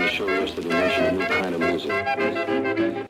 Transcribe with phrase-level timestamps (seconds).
[0.00, 3.07] on the show yesterday mentioned a new kind of music.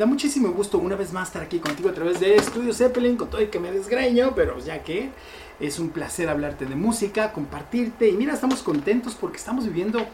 [0.00, 3.28] Da muchísimo gusto una vez más estar aquí contigo a través de Estudio Zeppelin, con
[3.28, 5.10] todo el que me desgreño, pero ya que
[5.60, 8.08] es un placer hablarte de música, compartirte.
[8.08, 10.06] Y mira, estamos contentos porque estamos viviendo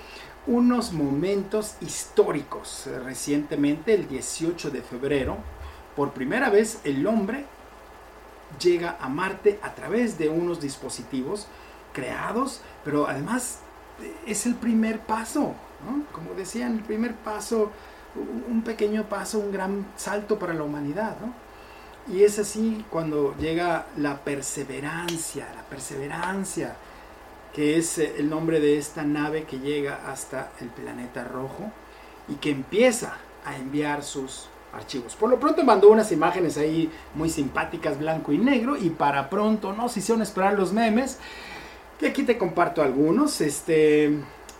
[0.49, 2.89] unos momentos históricos.
[3.05, 5.37] Recientemente, el 18 de febrero,
[5.95, 7.45] por primera vez el hombre
[8.61, 11.47] llega a Marte a través de unos dispositivos
[11.93, 13.61] creados, pero además
[14.03, 15.55] eh, es el primer paso,
[15.87, 16.03] ¿no?
[16.11, 17.71] Como decían, el primer paso,
[18.48, 21.47] un pequeño paso, un gran salto para la humanidad, ¿no?
[22.09, 26.77] Y es así cuando llega la perseverancia, la perseverancia,
[27.53, 31.72] que es eh, el nombre de esta nave que llega hasta el planeta rojo
[32.28, 35.17] y que empieza a enviar sus archivos.
[35.17, 39.72] Por lo pronto mandó unas imágenes ahí muy simpáticas, blanco y negro, y para pronto
[39.72, 41.19] no se hicieron esperar los memes,
[41.98, 44.19] que aquí te comparto algunos, este,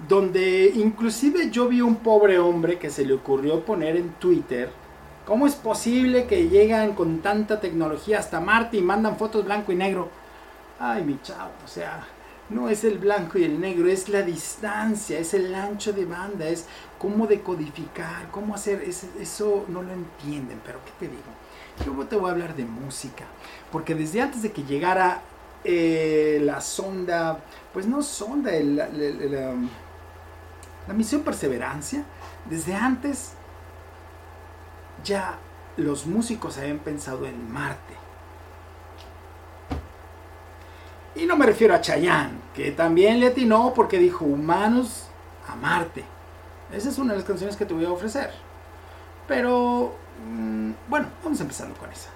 [0.09, 4.71] donde inclusive yo vi un pobre hombre que se le ocurrió poner en Twitter,
[5.27, 9.77] ¿cómo es posible que llegan con tanta tecnología hasta Marte y mandan fotos blanco y
[9.77, 10.09] negro?
[10.79, 12.07] Ay, mi chavo, o sea,
[12.51, 16.47] no es el blanco y el negro, es la distancia, es el ancho de banda,
[16.47, 16.67] es
[16.99, 21.97] cómo decodificar, cómo hacer, eso no lo entienden, pero ¿qué te digo?
[21.99, 23.25] Yo te voy a hablar de música,
[23.73, 25.23] porque desde antes de que llegara
[25.65, 27.41] eh, la sonda,
[27.73, 28.89] pues no sonda, el- la-
[30.87, 32.05] la misión Perseverancia,
[32.48, 33.33] desde antes
[35.05, 35.39] ya
[35.77, 37.94] los músicos habían pensado en Marte.
[41.15, 45.09] Y no me refiero a Chayanne, que también le atinó porque dijo humanos
[45.49, 46.05] a Marte.
[46.72, 48.31] Esa es una de las canciones que te voy a ofrecer.
[49.27, 49.94] Pero,
[50.28, 52.11] mm, bueno, vamos empezando con esa.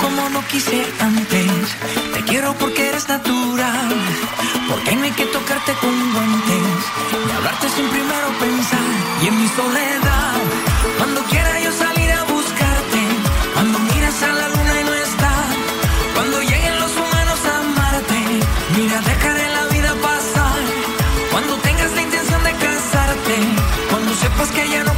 [0.00, 1.50] Como no quise antes.
[2.14, 3.88] Te quiero porque eres natural.
[4.68, 6.78] Porque no hay que tocarte con guantes.
[7.26, 8.88] Ni hablarte sin primero pensar.
[9.22, 10.34] Y en mi soledad,
[10.98, 13.00] cuando quiera yo salir a buscarte.
[13.54, 15.32] Cuando miras a la luna y no está.
[16.14, 18.18] Cuando lleguen los humanos a amarte.
[18.76, 20.58] Mira, dejaré la vida pasar.
[21.32, 23.36] Cuando tengas la intención de casarte.
[23.90, 24.97] Cuando sepas que ya no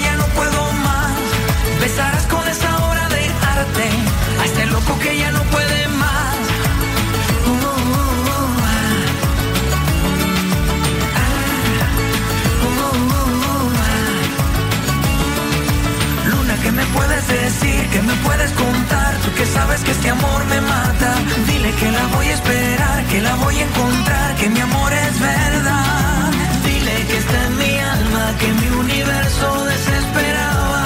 [17.91, 19.11] ¿Qué me puedes contar?
[19.23, 21.09] Tú que sabes que este amor me mata.
[21.47, 25.19] Dile que la voy a esperar, que la voy a encontrar, que mi amor es
[25.19, 26.31] verdad.
[26.65, 30.85] Dile que está en mi alma, que mi universo desesperaba.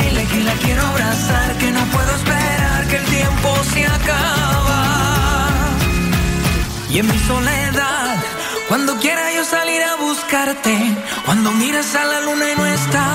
[0.00, 4.82] Dile que la quiero abrazar, que no puedo esperar, que el tiempo se acaba.
[6.92, 8.16] Y en mi soledad,
[8.68, 10.76] cuando quiera yo salir a buscarte,
[11.24, 13.09] cuando miras a la luna y no estás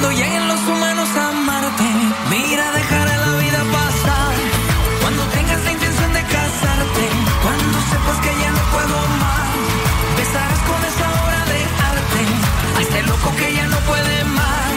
[0.00, 1.82] cuando lleguen los humanos a amarte,
[2.30, 4.32] mira, dejaré la vida pasar.
[5.00, 7.04] Cuando tengas la intención de casarte,
[7.42, 9.50] cuando sepas que ya no puedo más,
[10.16, 11.60] besarás con esa obra de
[11.90, 12.22] arte
[12.76, 14.72] a este loco que ya no puede más.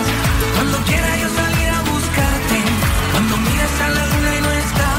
[0.56, 2.58] Cuando quiera yo salir a buscarte,
[3.12, 4.90] cuando miras a la luna y no está,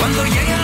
[0.00, 0.57] cuando lleguen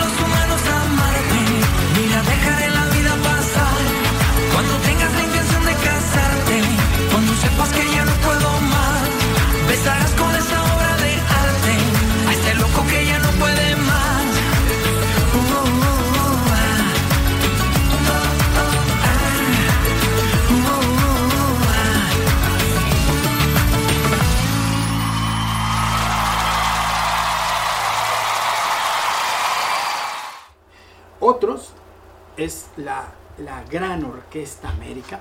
[33.75, 35.19] Gran Orquesta América,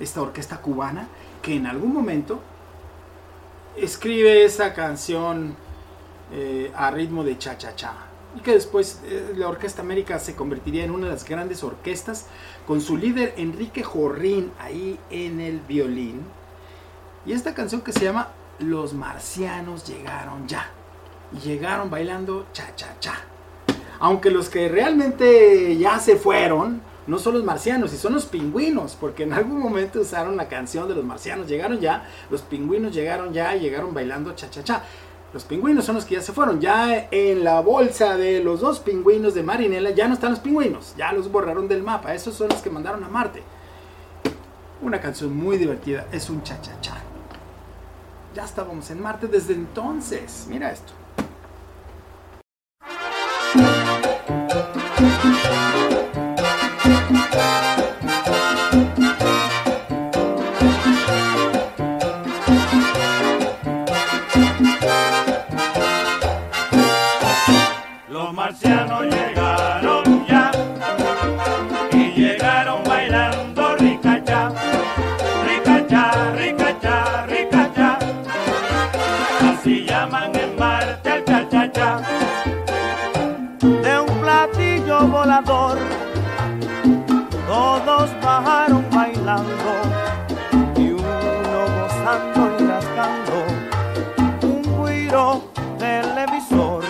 [0.00, 1.06] esta orquesta cubana,
[1.40, 2.40] que en algún momento
[3.76, 5.54] escribe esa canción
[6.32, 7.94] eh, a ritmo de cha-cha-cha.
[8.36, 12.26] Y que después eh, la Orquesta América se convertiría en una de las grandes orquestas
[12.66, 16.22] con su líder Enrique Jorrín ahí en el violín.
[17.24, 20.70] Y esta canción que se llama Los marcianos llegaron ya.
[21.32, 23.14] Y llegaron bailando cha-cha-cha.
[24.00, 28.96] Aunque los que realmente ya se fueron no son los marcianos, y son los pingüinos,
[28.98, 31.46] porque en algún momento usaron la canción de los marcianos.
[31.46, 34.82] Llegaron ya, los pingüinos llegaron ya y llegaron bailando cha-cha-cha.
[35.32, 36.60] Los pingüinos son los que ya se fueron.
[36.60, 40.94] Ya en la bolsa de los dos pingüinos de Marinela ya no están los pingüinos,
[40.96, 42.14] ya los borraron del mapa.
[42.14, 43.42] Esos son los que mandaron a Marte.
[44.82, 46.96] Una canción muy divertida, es un cha-cha-cha.
[48.34, 50.46] Ya estábamos en Marte desde entonces.
[50.48, 50.92] Mira esto.
[89.26, 93.44] Y uno gozando y rascando
[94.42, 95.50] un guiro
[95.80, 96.84] televisor.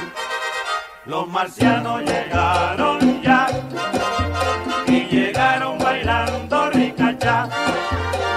[1.07, 3.47] Los marcianos llegaron ya
[4.87, 7.49] y llegaron bailando ricacha,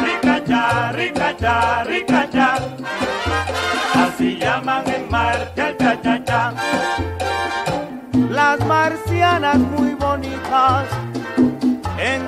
[0.01, 2.55] ricacha, ricacha, ricacha.
[3.95, 6.53] Así llaman en Marte el cha-cha-cha.
[8.29, 10.85] Las marcianas muy bonitas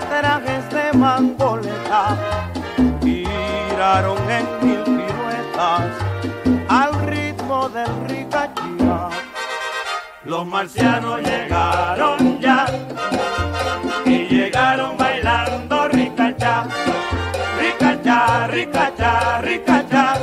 [0.09, 2.17] trajes de mangoleta
[3.01, 5.91] giraron en mil piruetas
[6.69, 9.09] al ritmo del ricachía.
[10.23, 12.65] Los marcianos llegaron ya
[14.05, 16.65] y llegaron bailando ricacha,
[17.59, 20.13] ricacha, ricacha, ricacha.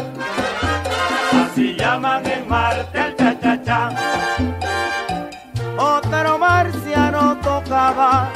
[1.42, 3.90] Así llaman en Marte el cha-cha-cha.
[5.76, 8.30] Otro marciano tocaba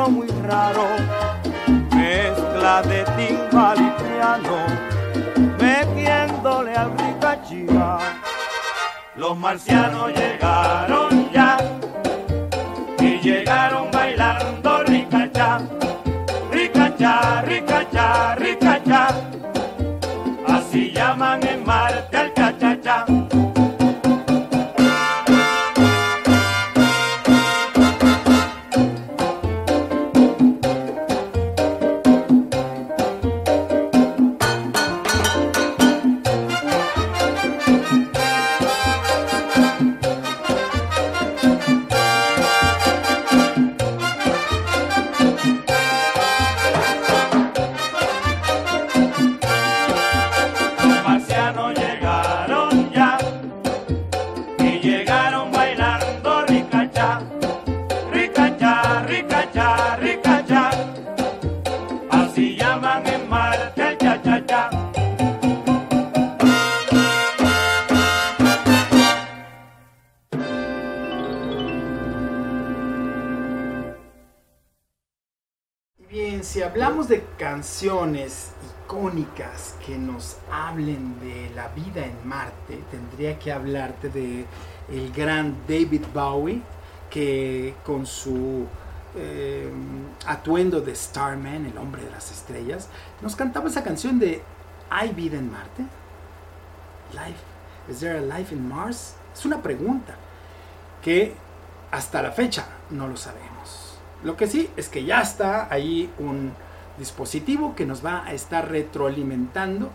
[0.00, 0.86] muy raro,
[1.94, 4.56] mezcla de timbal y piano,
[5.60, 7.98] metiéndole al ricachía.
[9.16, 11.58] Los marcianos llegaron ya
[12.98, 15.60] y llegaron bailando ricacha,
[16.50, 19.08] ricacha, ricacha, ricacha.
[20.48, 23.21] Así llaman en Marte al cha-cha-cha.
[79.12, 84.46] Icónicas que nos hablen de la vida en Marte, tendría que hablarte de
[84.90, 86.62] el gran David Bowie,
[87.10, 88.66] que con su
[89.14, 89.70] eh,
[90.26, 92.88] atuendo de Starman, el hombre de las estrellas,
[93.20, 94.42] nos cantaba esa canción de
[94.90, 95.82] ¿Hay vida en Marte?
[97.12, 97.40] Life.
[97.90, 99.14] Is there a life in Mars?
[99.34, 100.14] Es una pregunta
[101.02, 101.34] que
[101.90, 103.98] hasta la fecha no lo sabemos.
[104.22, 106.52] Lo que sí es que ya está ahí un
[106.98, 109.90] dispositivo que nos va a estar retroalimentando.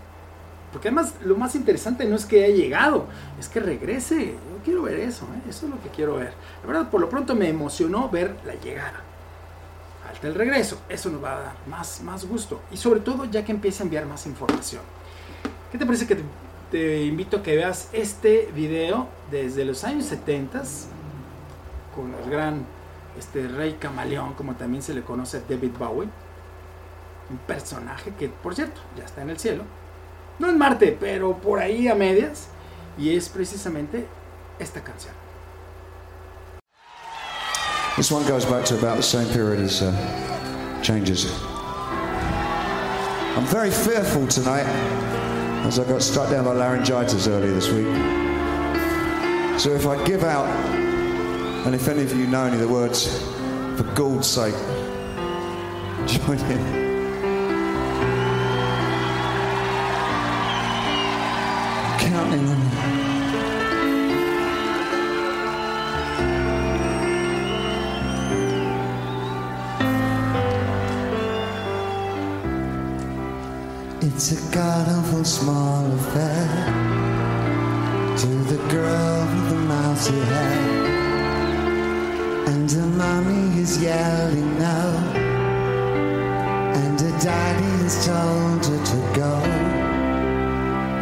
[0.72, 3.06] Porque además lo más interesante no es que haya llegado,
[3.40, 4.26] es que regrese.
[4.26, 5.50] Yo quiero ver eso, ¿eh?
[5.50, 6.34] eso es lo que quiero ver.
[6.62, 9.02] La verdad, por lo pronto me emocionó ver la llegada.
[10.06, 12.62] Falta el regreso, eso nos va a dar más, más gusto.
[12.72, 14.82] Y sobre todo ya que empiece a enviar más información.
[15.72, 16.24] ¿Qué te parece que te,
[16.72, 20.64] te invito a que veas este video desde los años 70
[21.96, 22.66] con el gran
[23.18, 26.10] este rey camaleón, como también se le conoce a David Bowie?
[27.30, 29.64] Un personaje que, por cierto, ya está en el cielo.
[30.40, 32.48] No en Marte, pero por ahí a medias.
[32.98, 34.06] Y es precisamente
[34.60, 35.14] esta canción.
[37.96, 39.92] This one goes back to about the same period as uh,
[40.82, 41.26] Changes.
[43.36, 44.66] I'm very fearful tonight
[45.66, 47.88] as I got struck down by laryngitis earlier this week.
[49.60, 50.46] So if I give out,
[51.66, 53.08] and if any of you know any of the words,
[53.76, 54.54] for God's sake,
[56.08, 56.87] join in.
[62.08, 62.48] Counting.
[74.00, 76.48] It's a god awful small affair
[78.16, 80.60] to the girl with the mousy hair.
[82.48, 85.14] And her mommy is yelling now,
[86.74, 89.57] And her daddy has told her to go.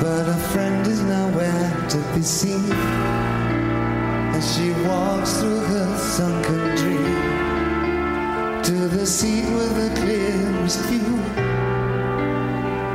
[0.06, 2.72] But her friend is nowhere to be seen
[4.38, 11.18] as she walks through her sunken dream to the seat with the clearest view.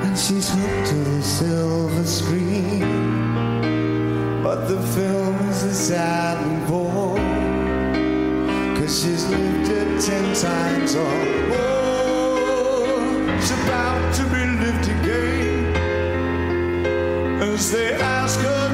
[0.05, 2.85] And she's hooked to the silver screen.
[4.45, 7.17] But the film is a sad and bore.
[8.77, 11.17] Cause she's lived it ten times or
[11.49, 11.71] more.
[13.65, 15.40] About to be lived again
[17.69, 18.70] they ask us.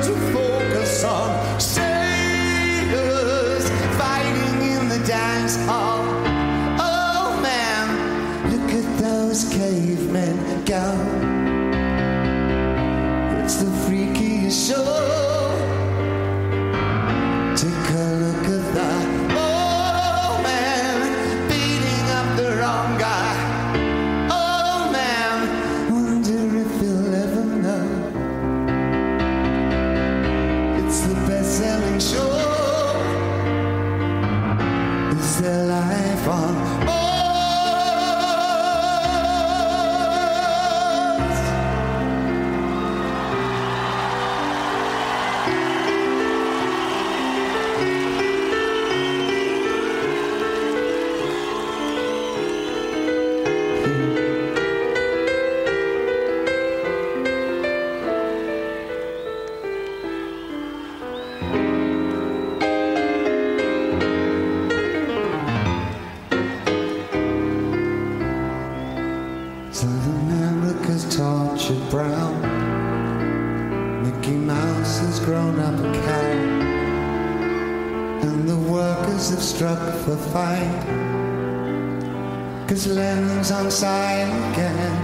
[82.77, 84.95] Cause Lennon's on side again.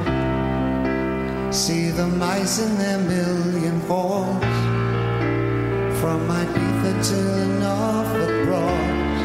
[1.51, 4.45] See the mice in their million force.
[5.99, 9.23] From Ibiza to the Norfolk Broads.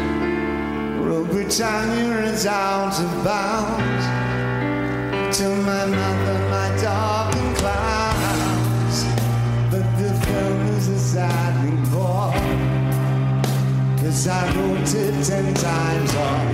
[1.03, 4.05] Rule Britannia is out of bounds
[5.37, 9.03] to my mother, my dog and clouds.
[9.69, 12.31] But the film is a sadly bore.
[13.99, 16.46] Cause I wrote it ten times or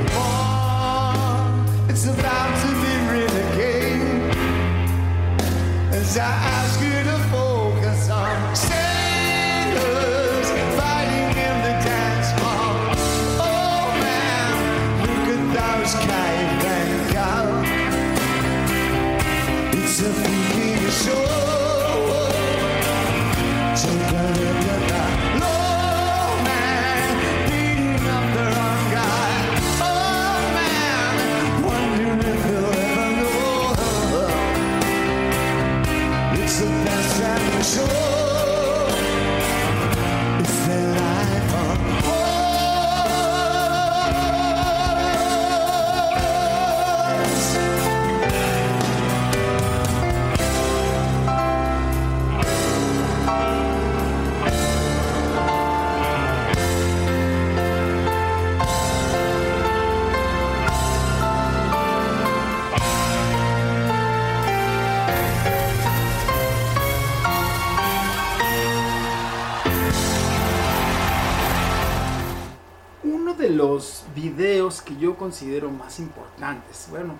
[75.24, 76.88] considero más importantes.
[76.90, 77.14] Bueno,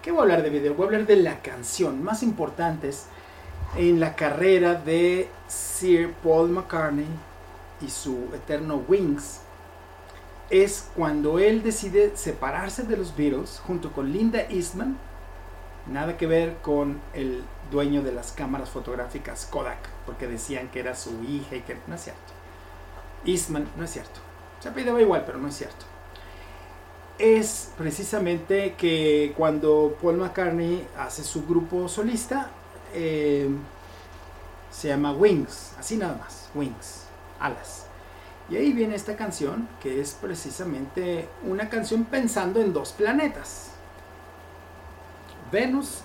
[0.00, 0.74] ¿qué voy a hablar de video?
[0.74, 3.04] Voy a hablar de la canción más importantes
[3.76, 7.04] en la carrera de Sir Paul McCartney
[7.82, 9.40] y su eterno Wings.
[10.48, 14.96] Es cuando él decide separarse de los Beatles junto con Linda Eastman.
[15.86, 20.94] Nada que ver con el dueño de las cámaras fotográficas Kodak, porque decían que era
[20.94, 22.32] su hija y que no es cierto.
[23.26, 24.18] Eastman, no es cierto.
[24.60, 25.89] Se apellidaba igual, pero no es cierto.
[27.20, 32.48] Es precisamente que cuando Paul McCartney hace su grupo solista,
[32.94, 33.46] eh,
[34.70, 37.02] se llama Wings, así nada más, Wings,
[37.38, 37.84] alas.
[38.48, 43.72] Y ahí viene esta canción, que es precisamente una canción pensando en dos planetas,
[45.52, 45.98] Venus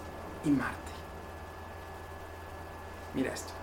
[0.43, 0.91] y Marte.
[3.13, 3.54] Mira esto.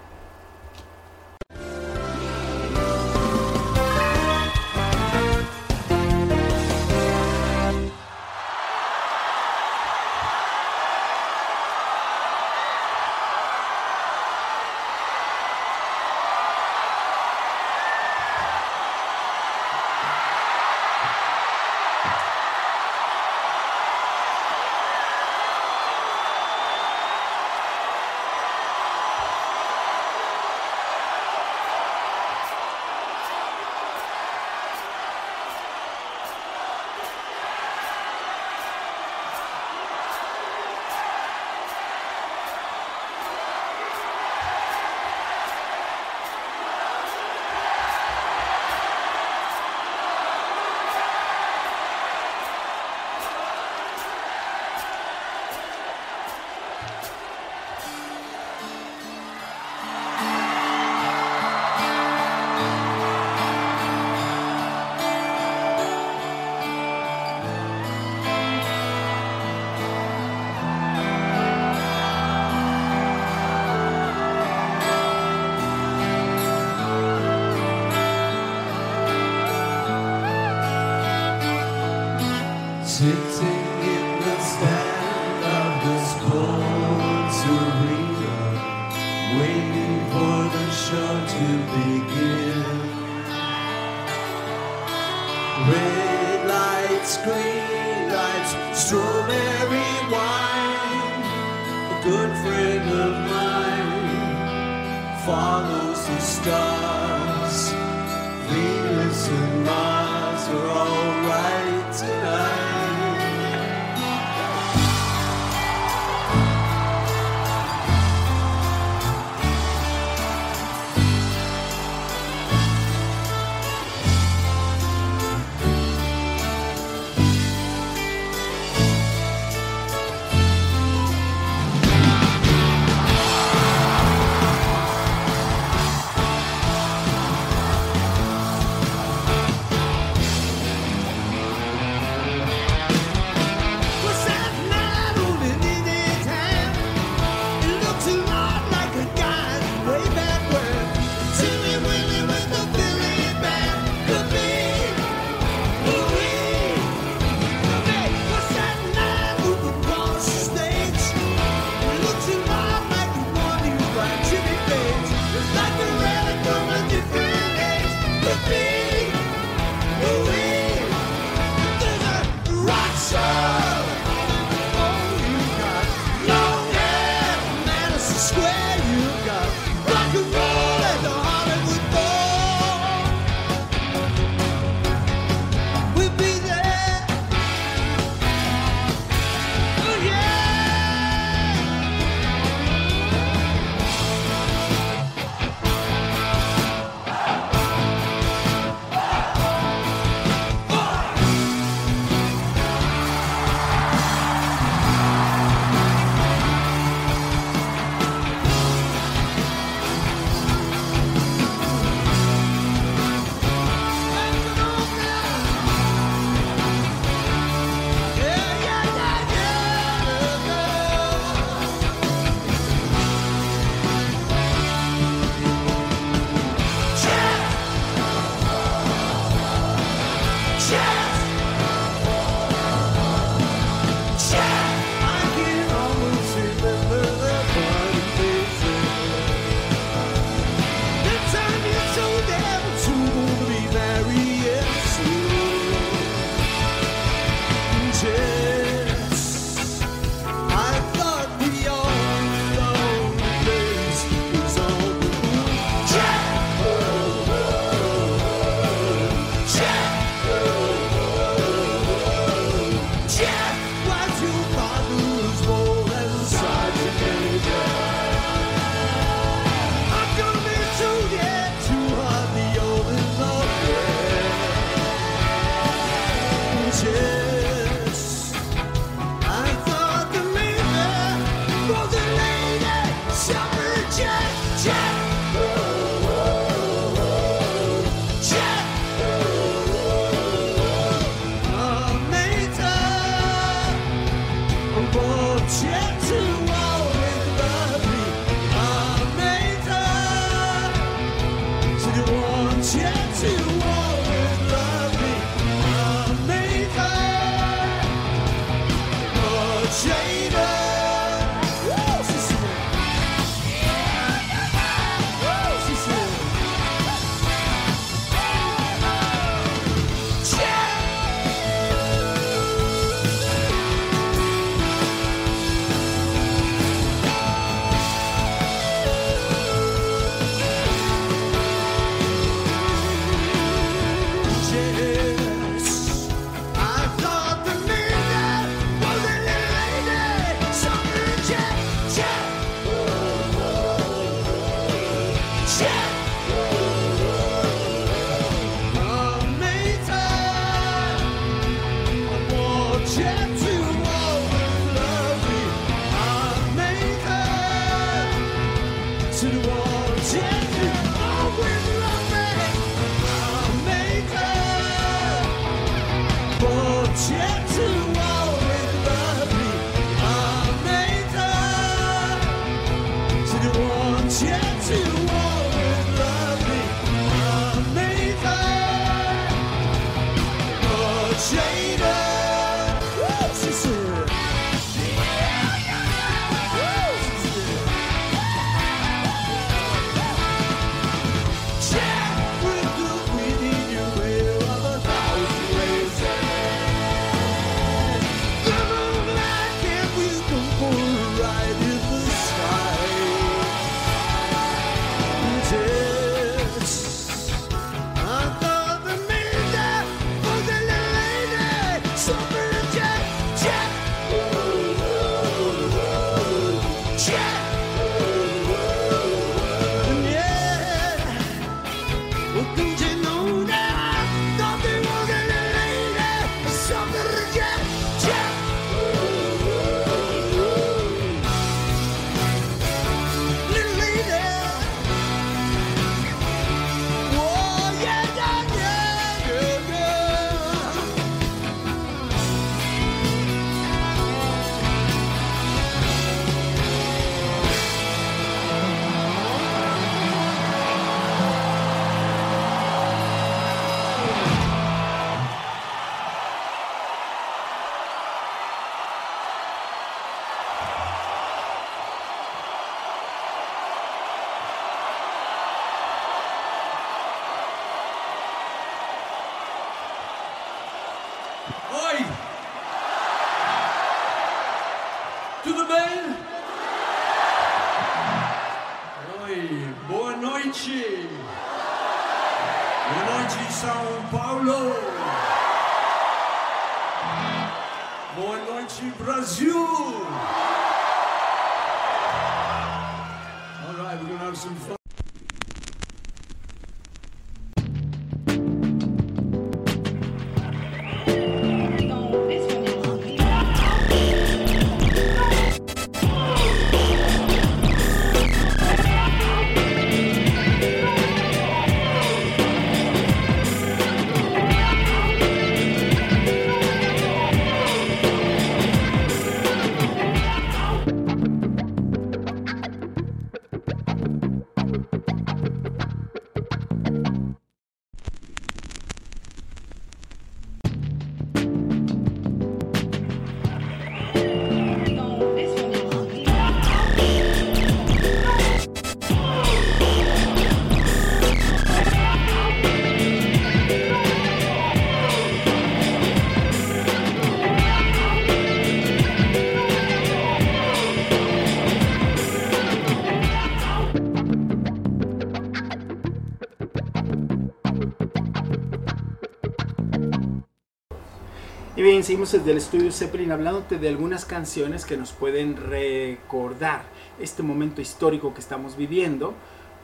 [562.12, 566.82] Seguimos desde el estudio Zeppelin hablándote de algunas canciones que nos pueden recordar
[567.18, 569.32] este momento histórico que estamos viviendo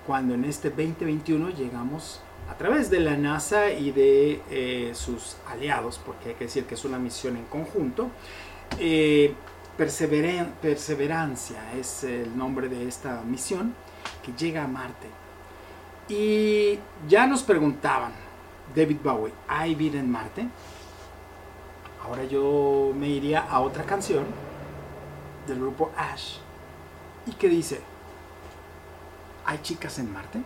[0.06, 5.98] cuando en este 2021 llegamos a través de la NASA y de eh, sus aliados,
[6.04, 8.10] porque hay que decir que es una misión en conjunto.
[8.78, 9.32] Eh,
[9.78, 13.74] Perseverancia es el nombre de esta misión
[14.22, 15.06] que llega a Marte.
[16.10, 18.12] Y ya nos preguntaban,
[18.76, 20.46] David Bowie, ¿hay vida en Marte?
[22.08, 24.24] Ahora yo me iría a otra canción
[25.46, 26.38] del grupo Ash
[27.26, 27.82] y que dice,
[29.44, 30.38] ¿hay chicas en Marte?
[30.38, 30.44] ¿Mm?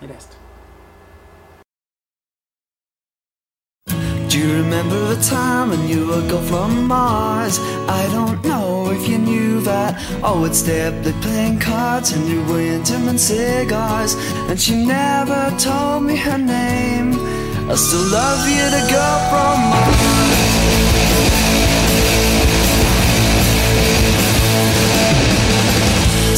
[0.00, 0.36] Mira esto.
[4.28, 7.58] Do you remember the time when you were go from Mars?
[7.88, 9.96] I don't know if you knew that.
[10.22, 14.14] Oh, it's up playing cards and you were intimate cigars.
[14.48, 17.25] And she never told me her name.
[17.68, 19.98] I still love you to go from Mars.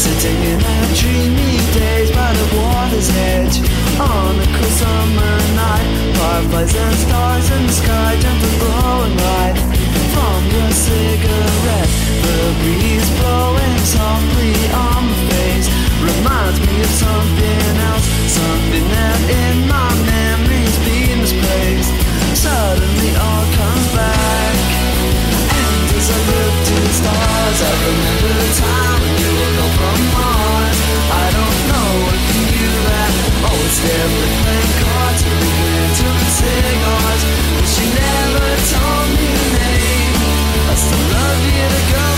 [0.01, 3.61] Sitting in our dreamy days by the water's edge.
[4.01, 9.57] On a cool summer night Fireflies and stars in the sky Gentle glowing light.
[10.17, 11.93] From your cigarette
[12.25, 15.69] The breeze blowing softly on my face.
[16.01, 20.08] Reminds me of something else Something that in my
[22.39, 24.55] Suddenly all comes back
[25.59, 29.99] and as I look to the stars, I remember the time when you were from
[30.15, 30.79] Mars.
[31.19, 33.11] I don't know if you knew that.
[33.43, 35.67] Oh, it's there with playing cards and we
[35.99, 37.23] to the cigars.
[37.59, 40.15] But she never told me her name.
[40.71, 42.18] I still love you to go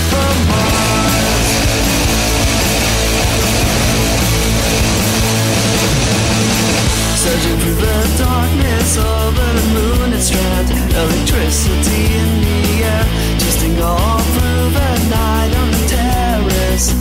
[7.41, 13.05] Searching through the darkness over the moon and strand Electricity in the air
[13.41, 16.93] Twisting all through the night on the terrace.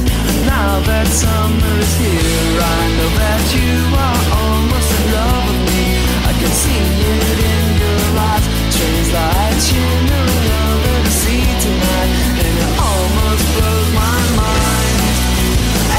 [0.49, 5.85] Now that summer is here I know that you are almost in love with me.
[6.25, 8.45] I can see it in your eyes.
[8.73, 15.05] Strange light shimmering over the sea tonight And it almost blows my mind.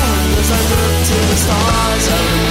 [0.02, 2.51] And as I look to the stars, I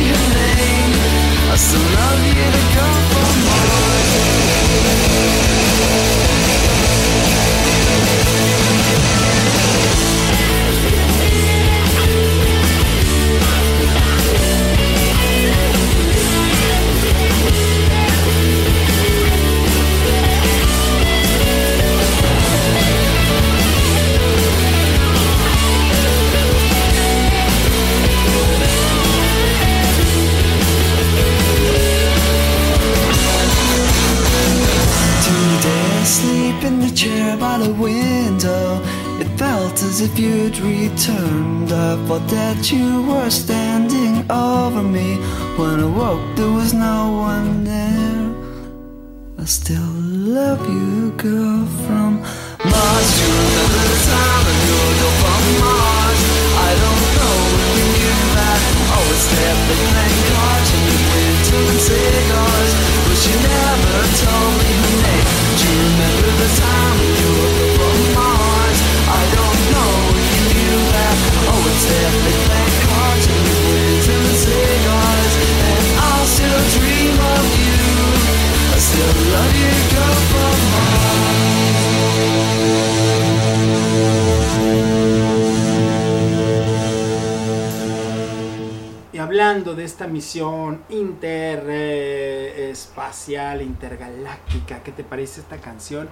[90.11, 96.09] misión interespacial, intergaláctica, ¿qué te parece esta canción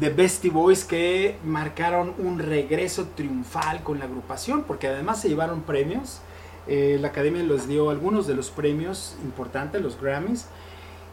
[0.00, 4.62] de Bestie Boys que marcaron un regreso triunfal con la agrupación?
[4.62, 6.20] Porque además se llevaron premios.
[6.66, 10.46] Eh, la academia les dio algunos de los premios importantes, los Grammys.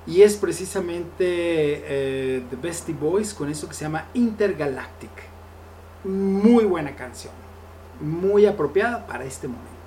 [0.07, 5.11] Y es precisamente eh, The Bestie Boys con eso que se llama Intergalactic.
[6.03, 7.33] Muy buena canción.
[7.99, 9.80] Muy apropiada para este momento.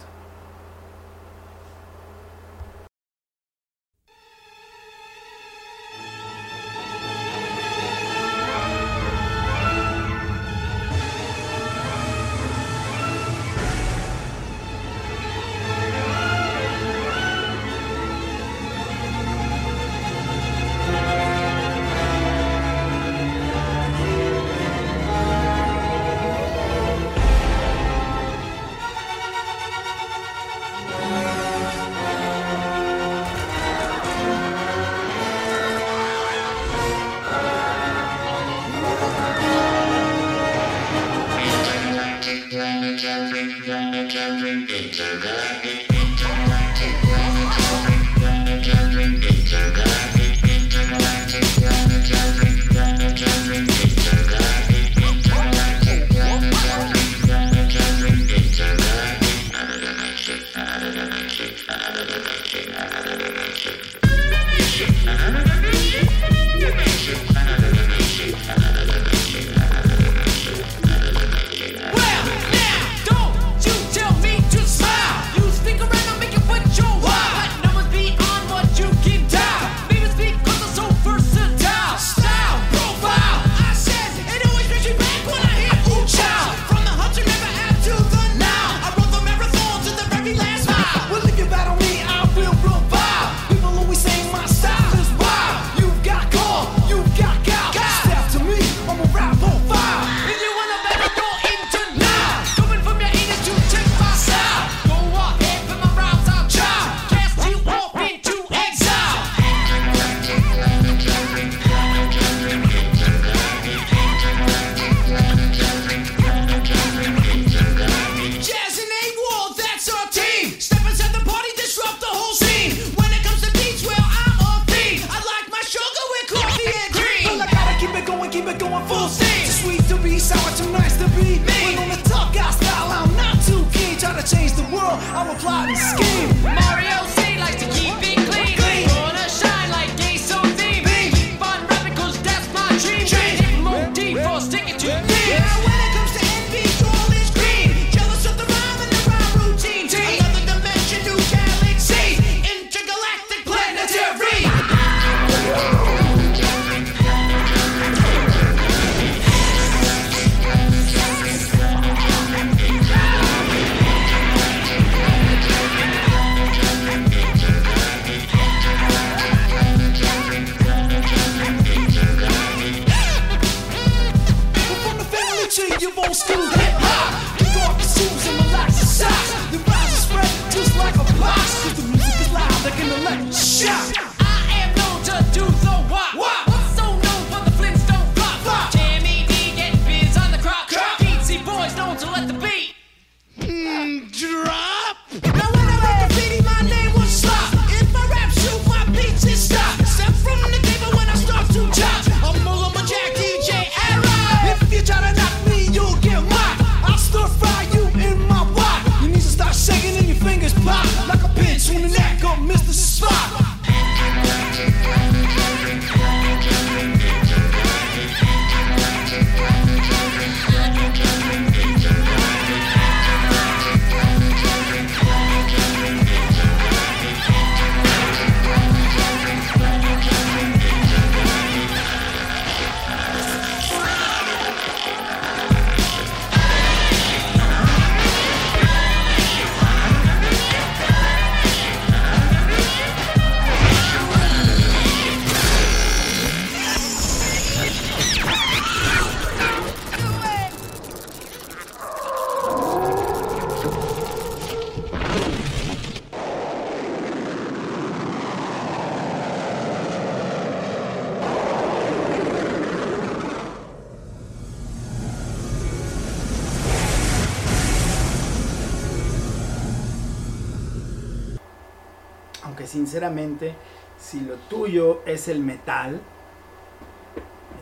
[275.15, 276.01] es el metal,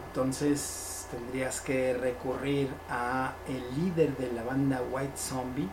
[0.08, 5.68] entonces tendrías que recurrir a el líder de la banda White Zombie,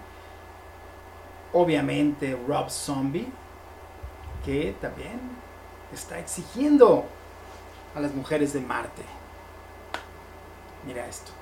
[1.54, 3.28] obviamente Rob Zombie,
[4.46, 5.20] que también
[5.94, 7.06] está exigiendo
[7.96, 9.04] a las mujeres de Marte.
[10.86, 11.39] Mira esto.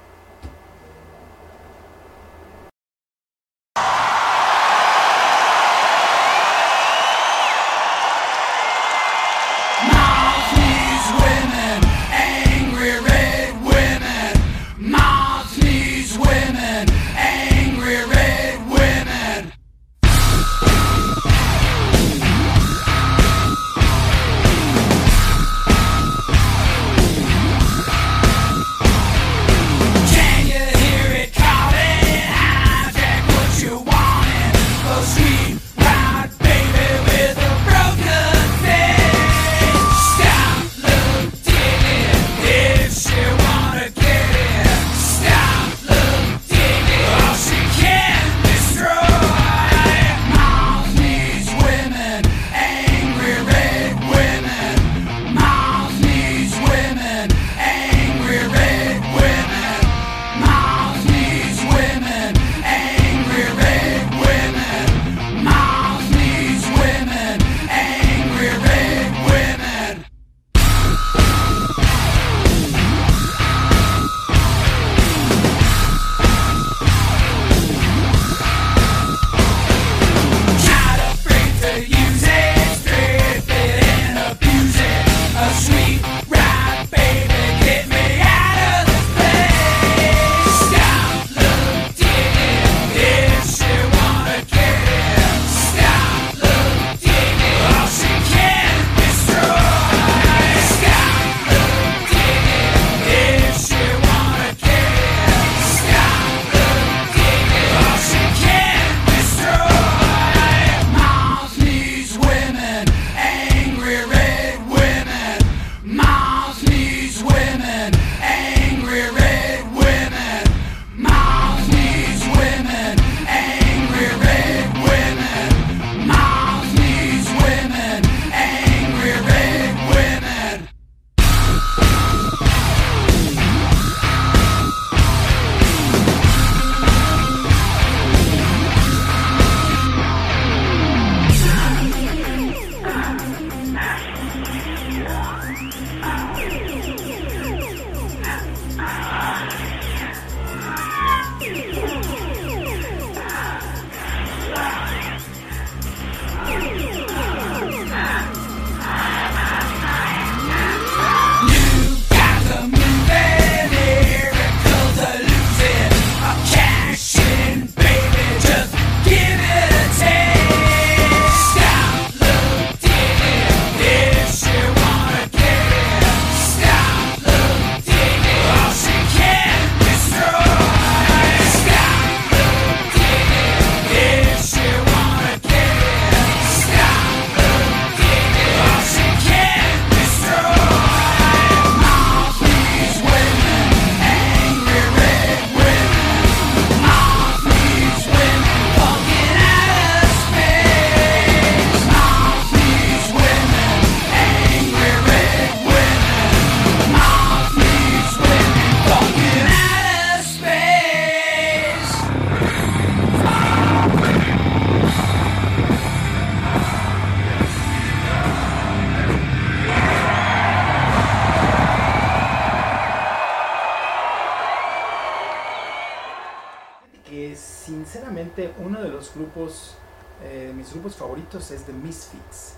[229.17, 229.75] Grupos,
[230.23, 232.55] eh, mis grupos favoritos es The Misfits.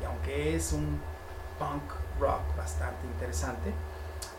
[0.00, 1.00] Y aunque es un
[1.58, 1.82] punk
[2.20, 3.72] rock bastante interesante,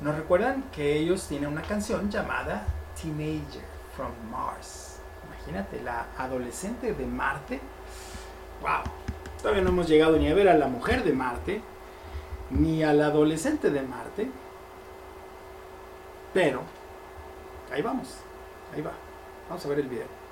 [0.02, 2.66] nos recuerdan que ellos tienen una canción llamada
[3.02, 3.64] Teenager
[3.96, 4.98] from Mars.
[5.28, 7.60] Imagínate, la adolescente de Marte.
[8.62, 8.84] ¡Wow!
[9.42, 11.62] Todavía no hemos llegado ni a ver a la mujer de Marte,
[12.50, 14.30] ni al adolescente de Marte.
[16.34, 16.62] Pero,
[17.72, 18.16] ahí vamos,
[18.74, 18.92] ahí va.
[19.50, 20.23] Vamos a ver el video.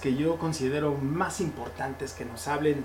[0.00, 2.84] Que yo considero más importantes que nos hablen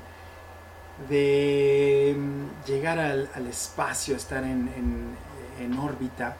[1.07, 6.35] de mm, llegar al, espacio, estar en órbita,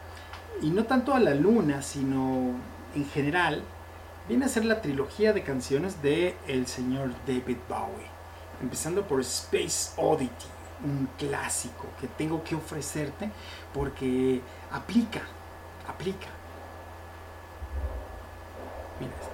[0.62, 2.54] y no tanto a la luna, sino
[2.94, 3.62] en general,
[4.28, 8.06] viene a ser la trilogía de canciones de el señor David Bowie,
[8.60, 10.46] empezando por Space Oddity,
[10.84, 13.30] un clásico que tengo que ofrecerte
[13.72, 14.40] porque
[14.72, 15.22] aplica,
[15.86, 16.26] aplica.
[18.98, 19.29] Mira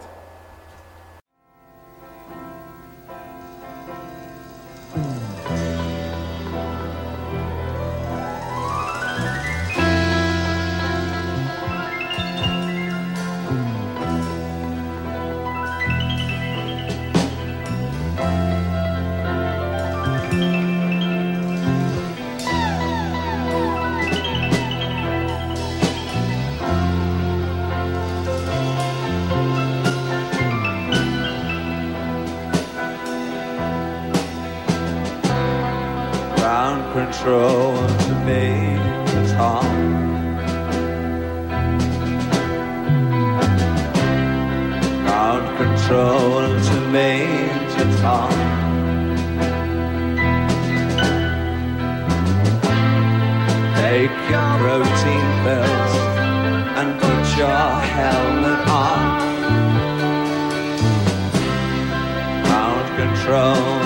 [37.07, 38.75] control to me
[39.21, 39.65] is on.
[45.05, 47.11] Ground control to me
[47.85, 48.33] is on.
[53.77, 55.95] Take your protein pills
[56.79, 59.01] and put your helmet on.
[62.43, 63.86] Ground control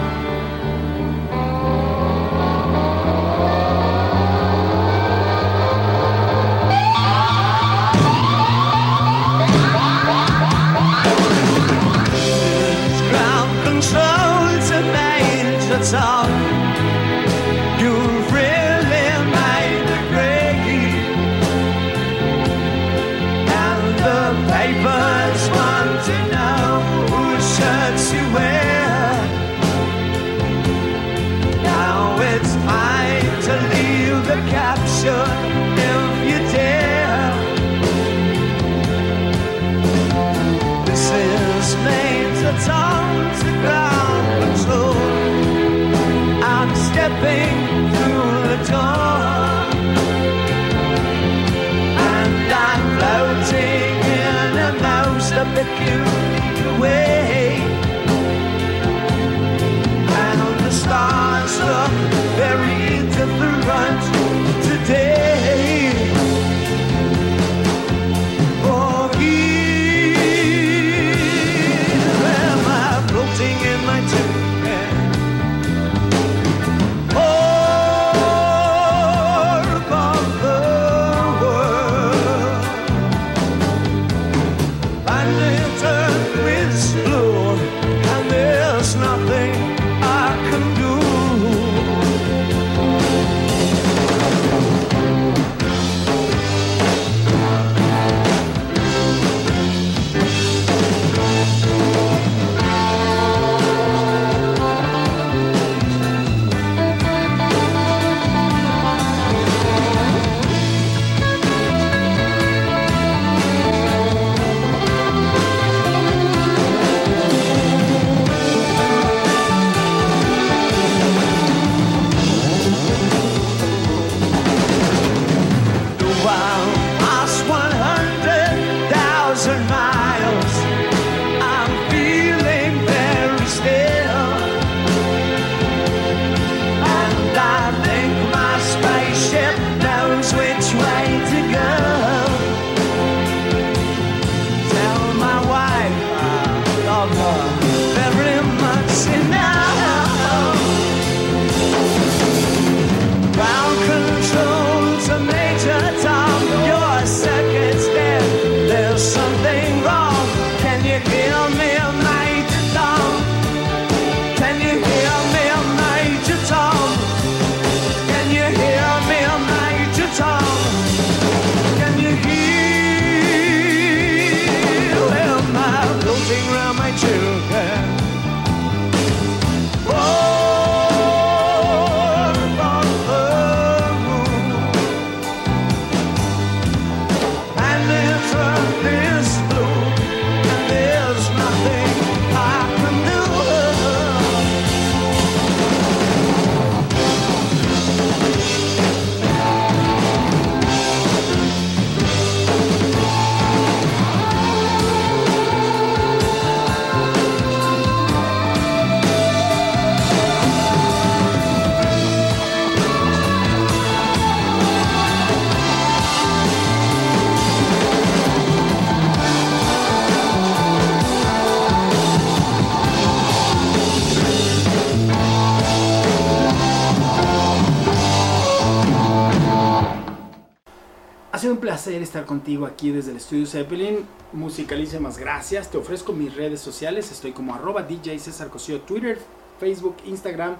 [231.81, 234.05] Placer estar contigo aquí desde el estudio Zeppelin.
[234.33, 235.71] Musicalísimas gracias.
[235.71, 237.11] Te ofrezco mis redes sociales.
[237.11, 239.17] Estoy como arroba DJ César Cosío, Twitter,
[239.59, 240.57] Facebook, Instagram,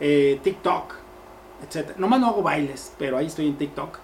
[0.00, 0.94] eh, TikTok,
[1.62, 1.96] etc.
[1.96, 4.00] Nomás no hago bailes, pero ahí estoy en TikTok.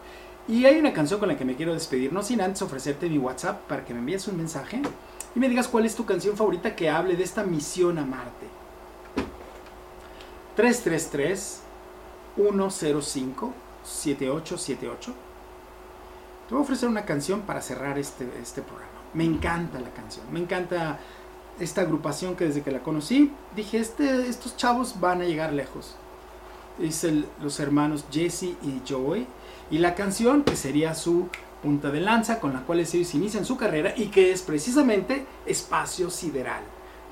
[0.47, 3.19] Y hay una canción con la que me quiero despedir, no sin antes ofrecerte mi
[3.19, 4.81] WhatsApp para que me envíes un mensaje
[5.35, 8.47] y me digas cuál es tu canción favorita que hable de esta misión a Marte.
[10.55, 11.63] 333
[12.37, 13.53] 105
[13.83, 15.34] 7878
[16.49, 18.91] te voy a ofrecer una canción para cerrar este, este programa.
[19.15, 20.99] Me encanta la canción, me encanta
[21.61, 25.97] esta agrupación que desde que la conocí dije, este, estos chavos van a llegar lejos.
[26.81, 29.27] Es el- los hermanos Jesse y Joey.
[29.71, 31.29] Y la canción que sería su
[31.63, 36.11] punta de lanza con la cual ellos inician su carrera y que es precisamente Espacio
[36.11, 36.63] Sideral.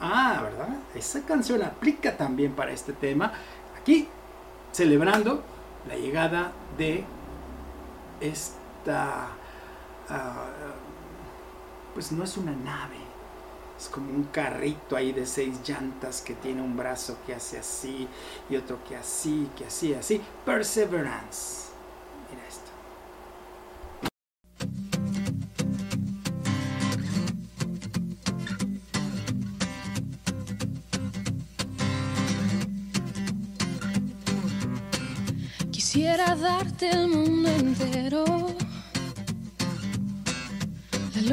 [0.00, 0.68] Ah, ¿verdad?
[0.94, 3.32] Esa canción aplica también para este tema.
[3.80, 4.08] Aquí,
[4.72, 5.42] celebrando
[5.88, 7.04] la llegada de
[8.88, 9.28] Ah,
[11.94, 12.96] pues no es una nave,
[13.78, 18.08] es como un carrito ahí de seis llantas que tiene un brazo que hace así
[18.48, 20.20] y otro que así, que así, así.
[20.44, 21.68] Perseverance.
[22.30, 22.70] Mira esto.
[35.70, 37.91] Quisiera darte el mundo entero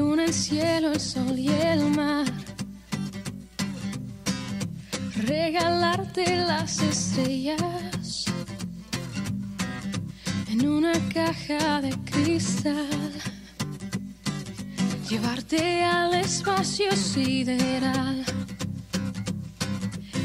[0.10, 2.26] luna, el cielo, el sol y el mar.
[5.18, 8.26] Regalarte las estrellas
[10.48, 13.12] en una caja de cristal.
[15.08, 18.26] Llevarte al espacio sideral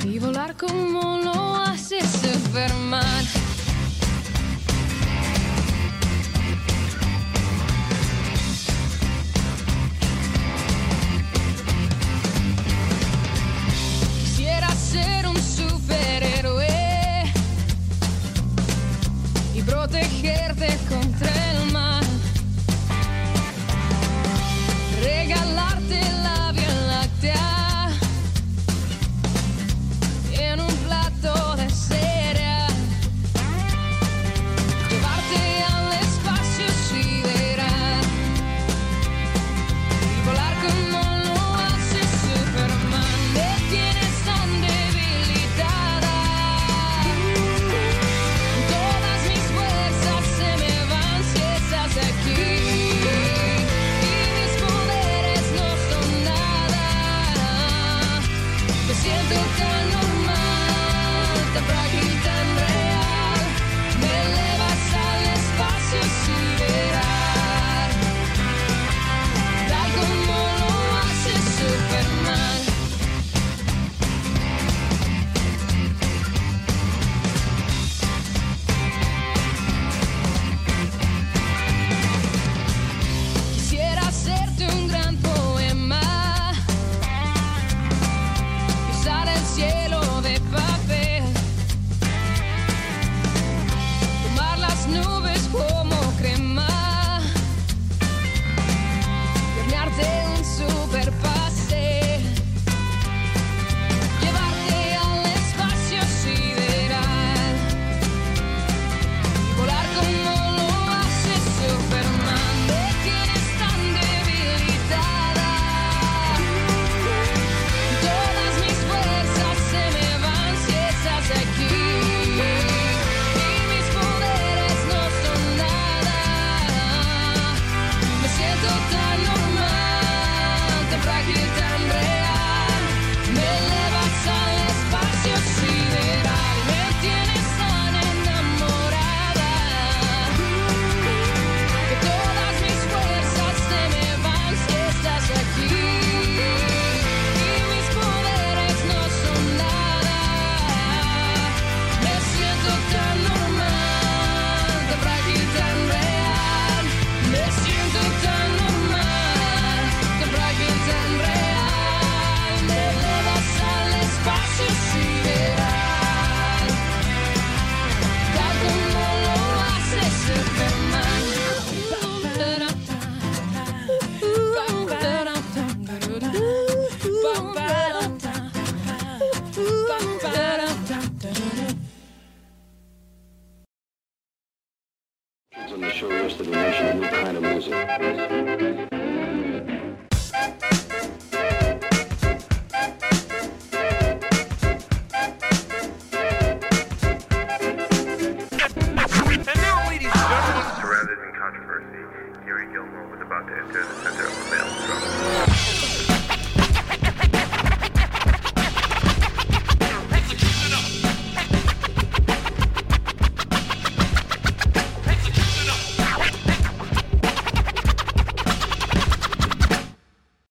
[0.05, 3.44] y volar como lo haces Superman.
[19.87, 21.44] protegerte contra